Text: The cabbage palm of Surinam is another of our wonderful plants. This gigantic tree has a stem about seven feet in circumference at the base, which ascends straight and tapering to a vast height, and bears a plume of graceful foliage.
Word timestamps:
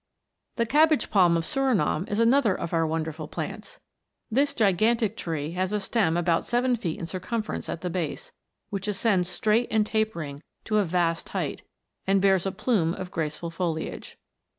The 0.55 0.65
cabbage 0.65 1.11
palm 1.11 1.37
of 1.37 1.45
Surinam 1.45 2.07
is 2.09 2.19
another 2.19 2.55
of 2.59 2.73
our 2.73 2.87
wonderful 2.87 3.27
plants. 3.27 3.79
This 4.31 4.55
gigantic 4.55 5.15
tree 5.15 5.51
has 5.51 5.71
a 5.71 5.79
stem 5.79 6.17
about 6.17 6.43
seven 6.43 6.75
feet 6.75 6.99
in 6.99 7.05
circumference 7.05 7.69
at 7.69 7.81
the 7.81 7.89
base, 7.91 8.31
which 8.71 8.87
ascends 8.87 9.29
straight 9.29 9.67
and 9.69 9.85
tapering 9.85 10.41
to 10.65 10.79
a 10.79 10.85
vast 10.85 11.29
height, 11.29 11.61
and 12.07 12.19
bears 12.19 12.47
a 12.47 12.51
plume 12.51 12.95
of 12.95 13.11
graceful 13.11 13.51
foliage. 13.51 14.17